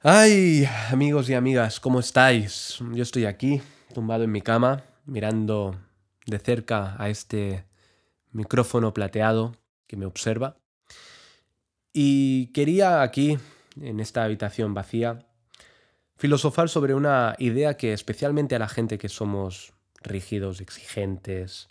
Ay, 0.00 0.64
amigos 0.92 1.28
y 1.28 1.34
amigas, 1.34 1.80
¿cómo 1.80 1.98
estáis? 1.98 2.78
Yo 2.92 3.02
estoy 3.02 3.24
aquí, 3.24 3.60
tumbado 3.92 4.22
en 4.22 4.30
mi 4.30 4.42
cama, 4.42 4.84
mirando 5.06 5.74
de 6.24 6.38
cerca 6.38 6.94
a 7.02 7.08
este 7.08 7.64
micrófono 8.30 8.94
plateado 8.94 9.56
que 9.88 9.96
me 9.96 10.06
observa. 10.06 10.56
Y 11.92 12.52
quería 12.52 13.02
aquí, 13.02 13.38
en 13.80 13.98
esta 13.98 14.22
habitación 14.22 14.72
vacía, 14.72 15.26
filosofar 16.16 16.68
sobre 16.68 16.94
una 16.94 17.34
idea 17.40 17.76
que 17.76 17.92
especialmente 17.92 18.54
a 18.54 18.60
la 18.60 18.68
gente 18.68 18.98
que 18.98 19.08
somos 19.08 19.72
rígidos, 20.00 20.60
exigentes, 20.60 21.66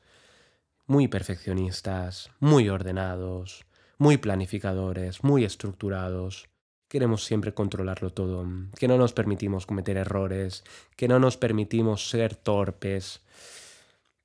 muy 0.86 1.07
perfeccionistas, 1.07 2.30
muy 2.41 2.68
ordenados, 2.68 3.66
muy 3.98 4.18
planificadores, 4.18 5.23
muy 5.23 5.46
estructurados, 5.46 6.50
queremos 6.88 7.23
siempre 7.23 7.54
controlarlo 7.54 8.11
todo, 8.13 8.45
que 8.77 8.88
no 8.88 8.98
nos 8.98 9.13
permitimos 9.13 9.66
cometer 9.66 9.98
errores, 9.98 10.63
que 10.95 11.07
no 11.07 11.20
nos 11.20 11.38
permitimos 11.38 12.09
ser 12.09 12.35
torpes, 12.35 13.21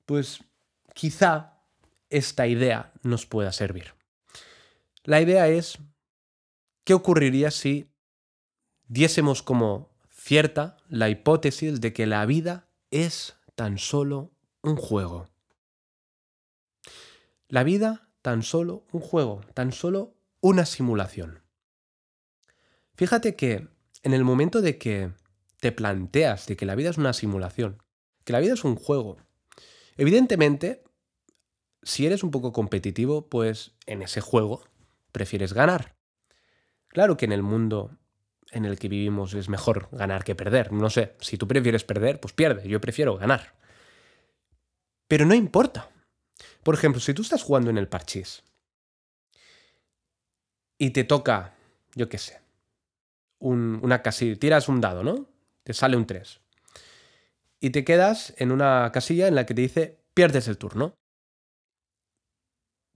pues 0.05 0.43
quizá 0.93 1.59
esta 2.09 2.47
idea 2.47 2.93
nos 3.01 3.25
pueda 3.25 3.51
servir. 3.51 3.93
La 5.03 5.21
idea 5.21 5.49
es, 5.49 5.79
¿qué 6.83 6.93
ocurriría 6.93 7.51
si 7.51 7.89
diésemos 8.87 9.43
como 9.43 9.89
cierta 10.09 10.77
la 10.87 11.09
hipótesis 11.09 11.81
de 11.81 11.91
que 11.91 12.05
la 12.05 12.25
vida 12.25 12.67
es 12.91 13.35
tan 13.55 13.77
solo 13.77 14.31
un 14.61 14.77
juego? 14.77 15.27
La 17.49 17.63
vida 17.63 18.09
tan 18.21 18.41
solo 18.41 18.85
un 18.91 19.01
juego, 19.01 19.41
tan 19.53 19.73
solo 19.73 20.15
una 20.39 20.65
simulación. 20.65 21.42
Fíjate 22.95 23.35
que 23.35 23.67
en 24.03 24.13
el 24.13 24.23
momento 24.23 24.61
de 24.61 24.77
que 24.77 25.11
te 25.59 25.71
planteas 25.71 26.45
de 26.47 26.55
que 26.55 26.65
la 26.65 26.75
vida 26.75 26.89
es 26.89 26.97
una 26.97 27.13
simulación, 27.13 27.81
que 28.23 28.33
la 28.33 28.39
vida 28.39 28.53
es 28.53 28.63
un 28.63 28.75
juego, 28.75 29.17
evidentemente, 29.97 30.83
si 31.81 32.05
eres 32.05 32.23
un 32.23 32.31
poco 32.31 32.51
competitivo, 32.51 33.29
pues 33.29 33.73
en 33.85 34.01
ese 34.01 34.21
juego 34.21 34.63
prefieres 35.11 35.53
ganar. 35.53 35.95
Claro 36.87 37.17
que 37.17 37.25
en 37.25 37.31
el 37.31 37.43
mundo 37.43 37.97
en 38.51 38.65
el 38.65 38.77
que 38.77 38.87
vivimos 38.87 39.33
es 39.33 39.49
mejor 39.49 39.89
ganar 39.91 40.23
que 40.23 40.35
perder. 40.35 40.71
No 40.71 40.89
sé, 40.89 41.15
si 41.19 41.37
tú 41.37 41.47
prefieres 41.47 41.83
perder, 41.83 42.19
pues 42.19 42.33
pierde. 42.33 42.67
Yo 42.67 42.79
prefiero 42.79 43.17
ganar. 43.17 43.55
Pero 45.07 45.25
no 45.25 45.33
importa. 45.33 45.89
Por 46.61 46.75
ejemplo, 46.75 47.01
si 47.01 47.13
tú 47.13 47.23
estás 47.23 47.43
jugando 47.43 47.69
en 47.69 47.77
el 47.77 47.87
parchís 47.87 48.43
y 50.77 50.91
te 50.91 51.03
toca, 51.03 51.55
yo 51.95 52.09
qué 52.09 52.17
sé, 52.17 52.42
una 53.43 54.01
casilla, 54.01 54.39
tiras 54.39 54.69
un 54.69 54.79
dado, 54.79 55.03
¿no? 55.03 55.27
Te 55.63 55.73
sale 55.73 55.97
un 55.97 56.05
3. 56.05 56.39
Y 57.59 57.69
te 57.71 57.83
quedas 57.83 58.33
en 58.37 58.51
una 58.51 58.89
casilla 58.93 59.27
en 59.27 59.35
la 59.35 59.45
que 59.45 59.53
te 59.53 59.61
dice 59.61 59.99
pierdes 60.13 60.47
el 60.47 60.57
turno. 60.57 60.93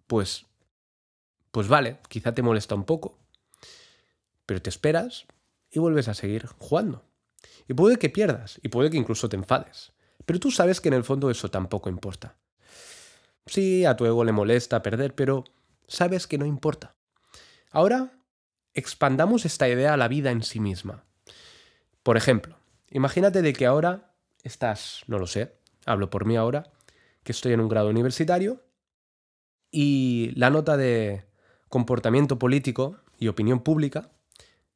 Pues, 0.08 0.46
pues 1.52 1.68
vale, 1.68 2.00
quizá 2.08 2.34
te 2.34 2.42
molesta 2.42 2.76
un 2.76 2.86
poco. 2.86 3.20
Pero 4.46 4.62
te 4.62 4.70
esperas 4.70 5.26
y 5.70 5.80
vuelves 5.80 6.08
a 6.08 6.14
seguir 6.14 6.46
jugando. 6.46 7.04
Y 7.68 7.74
puede 7.74 7.98
que 7.98 8.10
pierdas, 8.10 8.60
y 8.64 8.70
puede 8.70 8.90
que 8.90 8.98
incluso 8.98 9.28
te 9.28 9.36
enfades. 9.36 9.92
Pero 10.26 10.40
tú 10.40 10.52
sabes 10.52 10.80
que 10.80 10.88
en 10.88 10.94
el 10.94 11.04
fondo 11.04 11.30
eso 11.30 11.52
tampoco 11.52 11.90
importa. 11.90 12.38
Sí, 13.46 13.86
a 13.86 13.98
tu 13.98 14.06
ego 14.06 14.24
le 14.24 14.32
molesta 14.32 14.82
perder, 14.82 15.14
pero 15.14 15.44
sabes 15.88 16.26
que 16.26 16.38
no 16.38 16.46
importa. 16.46 16.96
Ahora 17.72 18.17
expandamos 18.78 19.44
esta 19.44 19.68
idea 19.68 19.94
a 19.94 19.98
la 19.98 20.08
vida 20.08 20.30
en 20.30 20.44
sí 20.44 20.60
misma. 20.60 21.04
Por 22.04 22.16
ejemplo, 22.16 22.58
imagínate 22.92 23.42
de 23.42 23.52
que 23.54 23.66
ahora 23.66 24.14
estás, 24.44 25.02
no 25.08 25.18
lo 25.18 25.26
sé, 25.26 25.58
hablo 25.86 26.12
por 26.12 26.26
mí 26.26 26.38
ahora, 26.38 26.72
que 27.24 27.32
estoy 27.32 27.54
en 27.54 27.60
un 27.60 27.70
grado 27.70 27.90
universitario 27.90 28.64
y 29.72 30.32
la 30.36 30.52
nota 30.52 30.78
de 30.78 31.26
comportamiento 31.70 32.38
político 32.38 32.98
y 33.18 33.30
opinión 33.30 33.62
pública, 33.62 34.12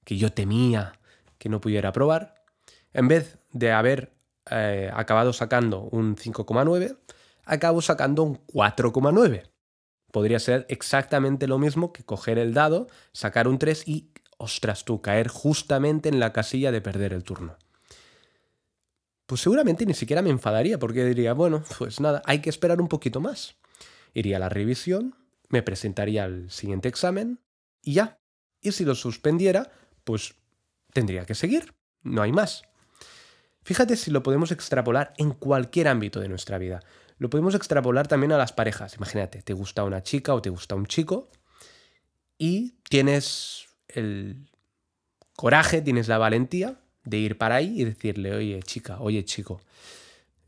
que 0.03 0.17
yo 0.17 0.33
temía 0.33 0.93
que 1.37 1.49
no 1.49 1.61
pudiera 1.61 1.89
aprobar, 1.89 2.43
en 2.93 3.07
vez 3.07 3.37
de 3.51 3.71
haber 3.71 4.13
eh, 4.49 4.89
acabado 4.93 5.31
sacando 5.31 5.81
un 5.91 6.15
5,9, 6.15 6.97
acabo 7.45 7.81
sacando 7.81 8.23
un 8.23 8.47
4,9. 8.47 9.50
Podría 10.11 10.39
ser 10.39 10.65
exactamente 10.69 11.47
lo 11.47 11.57
mismo 11.57 11.93
que 11.93 12.03
coger 12.03 12.37
el 12.37 12.53
dado, 12.53 12.87
sacar 13.13 13.47
un 13.47 13.57
3 13.57 13.87
y, 13.87 14.11
ostras 14.37 14.85
tú, 14.85 15.01
caer 15.01 15.29
justamente 15.29 16.09
en 16.09 16.19
la 16.19 16.33
casilla 16.33 16.71
de 16.71 16.81
perder 16.81 17.13
el 17.13 17.23
turno. 17.23 17.57
Pues 19.25 19.41
seguramente 19.41 19.85
ni 19.85 19.93
siquiera 19.93 20.21
me 20.21 20.29
enfadaría 20.29 20.77
porque 20.77 21.05
diría, 21.05 21.33
bueno, 21.33 21.63
pues 21.77 22.01
nada, 22.01 22.21
hay 22.25 22.39
que 22.39 22.49
esperar 22.49 22.81
un 22.81 22.89
poquito 22.89 23.21
más. 23.21 23.55
Iría 24.13 24.35
a 24.35 24.39
la 24.39 24.49
revisión, 24.49 25.15
me 25.47 25.63
presentaría 25.63 26.25
al 26.25 26.51
siguiente 26.51 26.89
examen 26.89 27.39
y 27.81 27.93
ya. 27.93 28.19
Y 28.61 28.73
si 28.73 28.83
lo 28.83 28.93
suspendiera, 28.93 29.71
pues 30.03 30.35
tendría 30.91 31.25
que 31.25 31.35
seguir. 31.35 31.73
No 32.03 32.21
hay 32.21 32.31
más. 32.31 32.63
Fíjate 33.63 33.95
si 33.95 34.11
lo 34.11 34.23
podemos 34.23 34.51
extrapolar 34.51 35.13
en 35.17 35.31
cualquier 35.31 35.87
ámbito 35.87 36.19
de 36.19 36.29
nuestra 36.29 36.57
vida. 36.57 36.81
Lo 37.17 37.29
podemos 37.29 37.53
extrapolar 37.53 38.07
también 38.07 38.31
a 38.31 38.37
las 38.37 38.53
parejas. 38.53 38.95
Imagínate, 38.95 39.41
te 39.41 39.53
gusta 39.53 39.83
una 39.83 40.01
chica 40.01 40.33
o 40.33 40.41
te 40.41 40.49
gusta 40.49 40.75
un 40.75 40.87
chico 40.87 41.29
y 42.37 42.73
tienes 42.89 43.67
el 43.87 44.49
coraje, 45.35 45.81
tienes 45.81 46.07
la 46.07 46.17
valentía 46.17 46.79
de 47.03 47.17
ir 47.17 47.37
para 47.37 47.55
ahí 47.55 47.81
y 47.81 47.85
decirle, 47.85 48.33
oye 48.33 48.59
chica, 48.63 48.99
oye 48.99 49.23
chico, 49.25 49.61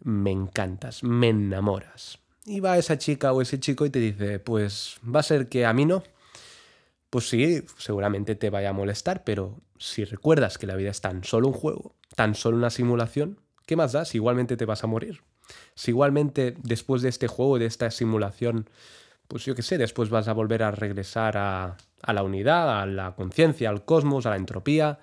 me 0.01 0.31
encantas, 0.31 1.03
me 1.03 1.29
enamoras. 1.29 2.17
Y 2.45 2.59
va 2.59 2.77
esa 2.77 2.97
chica 2.97 3.31
o 3.31 3.41
ese 3.41 3.59
chico 3.59 3.85
y 3.85 3.89
te 3.89 3.99
dice, 3.99 4.39
pues 4.39 4.97
va 5.03 5.21
a 5.21 5.23
ser 5.23 5.47
que 5.47 5.65
a 5.65 5.73
mí 5.73 5.85
no. 5.85 6.03
Pues 7.13 7.29
sí, 7.29 7.63
seguramente 7.77 8.33
te 8.33 8.49
vaya 8.49 8.69
a 8.69 8.73
molestar, 8.73 9.23
pero 9.23 9.61
si 9.77 10.03
recuerdas 10.03 10.57
que 10.57 10.65
la 10.65 10.75
vida 10.75 10.89
es 10.89 10.99
tan 10.99 11.23
solo 11.23 11.47
un 11.47 11.53
juego, 11.53 11.95
tan 12.15 12.33
solo 12.33 12.57
una 12.57 12.71
simulación, 12.71 13.39
¿qué 13.67 13.75
más 13.75 13.91
da 13.91 14.03
si 14.03 14.17
igualmente 14.17 14.57
te 14.57 14.65
vas 14.65 14.83
a 14.83 14.87
morir? 14.87 15.21
Si 15.75 15.91
igualmente 15.91 16.55
después 16.63 17.03
de 17.03 17.09
este 17.09 17.27
juego, 17.27 17.59
de 17.59 17.67
esta 17.67 17.91
simulación, 17.91 18.67
pues 19.27 19.45
yo 19.45 19.53
qué 19.53 19.61
sé, 19.61 19.77
después 19.77 20.09
vas 20.09 20.27
a 20.27 20.33
volver 20.33 20.63
a 20.63 20.71
regresar 20.71 21.37
a, 21.37 21.77
a 22.01 22.13
la 22.13 22.23
unidad, 22.23 22.81
a 22.81 22.87
la 22.87 23.13
conciencia, 23.13 23.69
al 23.69 23.85
cosmos, 23.85 24.25
a 24.25 24.31
la 24.31 24.37
entropía, 24.37 24.97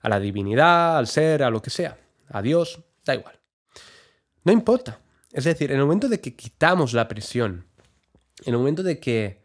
a 0.00 0.08
la 0.08 0.20
divinidad, 0.20 0.96
al 0.96 1.08
ser, 1.08 1.42
a 1.42 1.50
lo 1.50 1.60
que 1.60 1.68
sea, 1.68 1.98
a 2.30 2.40
Dios, 2.40 2.80
da 3.04 3.16
igual. 3.16 3.38
No 4.44 4.52
importa. 4.52 4.98
Es 5.30 5.44
decir, 5.44 5.70
en 5.72 5.76
el 5.76 5.84
momento 5.84 6.08
de 6.08 6.22
que 6.22 6.36
quitamos 6.36 6.94
la 6.94 7.06
presión, 7.06 7.66
en 8.46 8.54
el 8.54 8.56
momento 8.56 8.82
de 8.82 8.98
que 8.98 9.43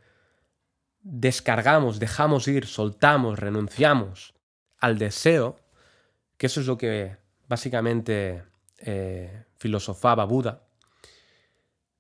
descargamos, 1.10 2.00
dejamos 2.00 2.48
ir, 2.48 2.68
soltamos, 2.68 3.40
renunciamos 3.40 4.36
al 4.78 5.00
deseo, 5.00 5.60
que 6.38 6.46
eso 6.46 6.62
es 6.62 6.68
lo 6.68 6.78
que 6.78 7.18
básicamente 7.48 8.44
eh, 8.78 9.46
filosofaba 9.58 10.26
Buda, 10.26 10.68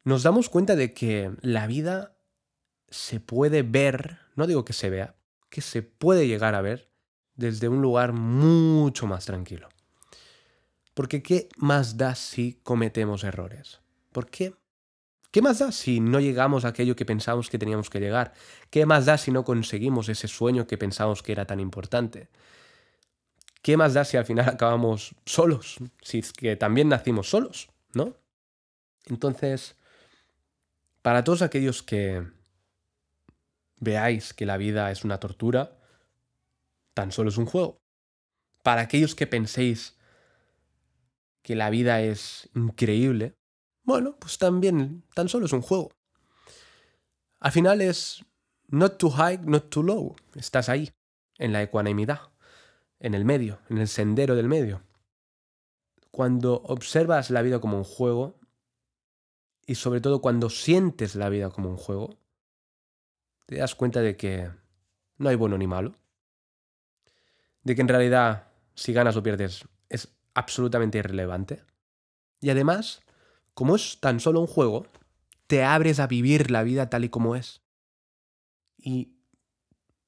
nos 0.03 0.24
damos 0.24 0.50
cuenta 0.50 0.75
de 0.75 0.94
que 0.94 1.31
la 1.42 1.68
vida 1.68 2.16
se 2.90 3.20
puede 3.20 3.64
ver, 3.64 4.20
no 4.36 4.47
digo 4.47 4.64
que 4.64 4.74
se 4.74 4.90
vea, 4.90 5.16
que 5.50 5.62
se 5.62 5.81
puede 5.81 6.28
llegar 6.28 6.56
a 6.56 6.62
ver 6.62 6.90
desde 7.36 7.68
un 7.68 7.81
lugar 7.81 8.14
mucho 8.14 9.08
más 9.08 9.26
tranquilo. 9.26 9.70
Porque 10.94 11.24
¿qué 11.24 11.50
más 11.58 11.97
da 11.97 12.14
si 12.16 12.59
cometemos 12.64 13.24
errores? 13.24 13.81
¿Por 14.12 14.30
qué? 14.30 14.53
¿Qué 15.31 15.41
más 15.41 15.59
da 15.59 15.72
si 15.72 16.00
no 16.00 16.19
llegamos 16.19 16.66
a 16.66 16.69
aquello 16.69 16.95
que 16.95 17.06
pensábamos 17.06 17.50
que 17.50 17.59
teníamos 17.59 17.90
que 17.90 18.00
llegar? 18.00 18.34
¿Qué 18.69 18.85
más 18.85 19.06
da 19.06 19.17
si 19.17 19.31
no 19.31 19.44
conseguimos 19.44 20.09
ese 20.09 20.28
sueño 20.28 20.66
que 20.66 20.78
pensábamos 20.78 21.22
que 21.22 21.31
era 21.31 21.45
tan 21.45 21.59
importante? 21.59 22.29
¿qué 23.61 23.78
más 23.78 23.93
da 23.93 24.05
si 24.05 24.17
al 24.17 24.26
final 24.26 24.49
acabamos 24.49 25.16
solos? 25.26 25.78
Si 26.02 26.20
es 26.20 26.34
que 26.34 26.55
también 26.55 26.90
nacimos 26.90 27.29
solos, 27.29 27.70
¿no? 27.93 28.16
Entonces, 29.05 29.76
para 31.02 31.23
todos 31.23 31.41
aquellos 31.41 31.84
que 31.84 32.25
veáis 33.79 34.34
que 34.34 34.46
la 34.46 34.58
vida 34.58 34.91
es 34.91 35.03
una 35.03 35.20
tortura, 35.20 35.78
tan 36.93 37.11
solo 37.11 37.29
es 37.29 37.37
un 37.37 37.46
juego. 37.46 37.78
Para 38.64 38.82
aquellos 38.82 39.16
que 39.16 39.25
penséis 39.25 39.97
que 41.41 41.55
la 41.55 41.70
vida 41.70 42.02
es 42.02 42.49
increíble, 42.53 43.35
bueno, 43.90 44.16
pues 44.18 44.38
también 44.38 45.03
tan 45.14 45.28
solo 45.28 45.47
es 45.47 45.52
un 45.52 45.62
juego. 45.62 45.91
Al 47.41 47.52
final 47.52 47.82
es 47.82 48.24
not 48.70 48.97
too 48.97 49.09
high, 49.09 49.38
not 49.44 49.70
too 49.70 49.84
low. 49.84 50.16
Estás 50.36 50.70
ahí, 50.70 50.90
en 51.38 51.52
la 51.52 51.62
ecuanimidad 51.62 52.22
en 53.00 53.14
el 53.14 53.26
medio, 53.26 53.59
en 53.70 53.78
el 53.78 53.88
sendero 53.88 54.36
del 54.36 54.47
medio. 54.47 54.84
Cuando 56.12 56.62
observas 56.66 57.30
la 57.30 57.41
vida 57.41 57.59
como 57.59 57.78
un 57.78 57.84
juego, 57.84 58.36
y 59.66 59.76
sobre 59.76 60.02
todo 60.02 60.22
cuando 60.22 60.50
sientes 60.50 61.16
la 61.16 61.30
vida 61.30 61.50
como 61.50 61.70
un 61.70 61.78
juego, 61.78 62.18
te 63.46 63.58
das 63.58 63.76
cuenta 63.76 64.02
de 64.02 64.18
que 64.18 64.50
no 65.18 65.30
hay 65.30 65.35
bueno 65.35 65.58
ni 65.58 65.68
malo, 65.68 65.96
de 67.64 67.76
que 67.76 67.82
en 67.82 67.88
realidad 67.88 68.47
si 68.76 68.94
ganas 68.94 69.16
o 69.16 69.24
pierdes 69.24 69.66
es 69.90 70.09
absolutamente 70.34 70.97
irrelevante. 70.97 71.64
Y 72.42 72.50
además, 72.50 73.02
como 73.59 73.76
es 73.76 74.00
tan 74.00 74.22
solo 74.22 74.40
un 74.40 74.47
juego, 74.47 74.88
te 75.47 75.66
abres 75.66 76.00
a 76.00 76.08
vivir 76.08 76.50
la 76.50 76.64
vida 76.64 76.90
tal 76.90 77.03
y 77.03 77.09
como 77.09 77.35
es. 77.35 77.61
Y 78.78 79.17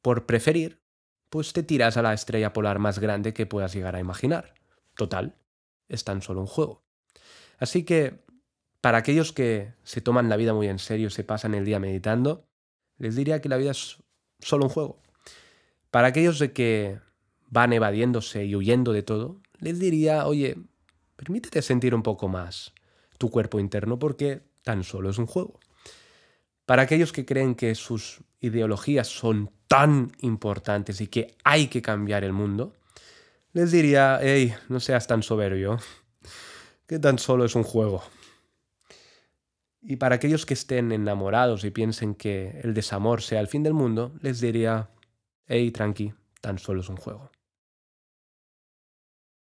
por 0.02 0.26
preferir, 0.26 0.82
pues 1.30 1.52
te 1.52 1.62
tiras 1.62 1.98
a 1.98 2.02
la 2.02 2.14
estrella 2.14 2.54
polar 2.54 2.80
más 2.80 3.00
grande 3.00 3.34
que 3.34 3.46
puedas 3.46 3.74
llegar 3.74 3.98
a 3.98 4.00
imaginar. 4.00 4.54
Total, 4.96 5.36
es 5.90 6.06
tan 6.06 6.22
solo 6.22 6.40
un 6.40 6.48
juego. 6.48 6.86
Así 7.58 7.84
que, 7.84 8.24
para 8.80 9.00
aquellos 9.00 9.34
que 9.34 9.74
se 9.84 10.00
toman 10.00 10.30
la 10.30 10.38
vida 10.38 10.54
muy 10.54 10.70
en 10.70 10.80
serio, 10.80 11.10
se 11.10 11.26
pasan 11.26 11.54
el 11.54 11.66
día 11.66 11.78
meditando, 11.78 12.48
les 13.00 13.18
diría 13.18 13.42
que 13.42 13.50
la 13.50 13.58
vida 13.58 13.72
es 13.72 13.98
solo 14.40 14.64
un 14.64 14.72
juego. 14.72 15.02
Para 15.90 16.08
aquellos 16.08 16.40
de 16.40 16.54
que 16.54 17.02
van 17.50 17.74
evadiéndose 17.74 18.46
y 18.46 18.56
huyendo 18.56 18.94
de 18.94 19.04
todo, 19.04 19.42
les 19.60 19.78
diría, 19.78 20.26
oye, 20.26 20.56
permítete 21.18 21.62
sentir 21.62 21.94
un 21.94 22.02
poco 22.02 22.30
más 22.30 22.74
tu 23.22 23.30
cuerpo 23.30 23.60
interno 23.60 24.00
porque 24.00 24.42
tan 24.64 24.84
solo 24.84 25.12
es 25.12 25.20
un 25.20 25.28
juego. 25.28 25.60
Para 26.66 26.82
aquellos 26.82 27.14
que 27.14 27.24
creen 27.24 27.54
que 27.54 27.76
sus 27.76 28.22
ideologías 28.40 29.08
son 29.08 29.52
tan 29.68 30.12
importantes 30.22 31.02
y 31.02 31.08
que 31.08 31.36
hay 31.44 31.68
que 31.68 31.84
cambiar 31.84 32.24
el 32.24 32.34
mundo, 32.34 32.74
les 33.54 33.72
diría, 33.72 34.18
hey, 34.24 34.56
no 34.70 34.80
seas 34.80 35.06
tan 35.06 35.22
soberbio, 35.22 35.78
que 36.88 36.98
tan 36.98 37.20
solo 37.20 37.46
es 37.46 37.54
un 37.56 37.62
juego. 37.62 38.02
Y 39.84 39.98
para 39.98 40.16
aquellos 40.16 40.48
que 40.48 40.56
estén 40.56 40.92
enamorados 40.92 41.64
y 41.64 41.70
piensen 41.70 42.16
que 42.16 42.60
el 42.64 42.74
desamor 42.74 43.22
sea 43.22 43.40
el 43.40 43.48
fin 43.48 43.62
del 43.62 43.76
mundo, 43.76 44.16
les 44.22 44.42
diría, 44.42 44.90
hey, 45.46 45.70
tranqui, 45.70 46.12
tan 46.42 46.58
solo 46.58 46.82
es 46.82 46.90
un 46.90 46.98
juego. 46.98 47.30